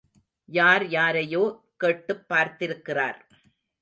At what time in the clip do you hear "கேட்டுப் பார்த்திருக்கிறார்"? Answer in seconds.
1.77-3.19